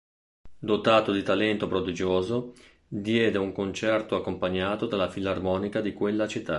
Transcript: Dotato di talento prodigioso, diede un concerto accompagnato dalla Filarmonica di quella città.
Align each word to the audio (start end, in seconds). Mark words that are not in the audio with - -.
Dotato 0.57 1.11
di 1.11 1.21
talento 1.21 1.67
prodigioso, 1.67 2.55
diede 2.87 3.37
un 3.37 3.51
concerto 3.51 4.15
accompagnato 4.15 4.87
dalla 4.87 5.11
Filarmonica 5.11 5.79
di 5.79 5.93
quella 5.93 6.27
città. 6.27 6.49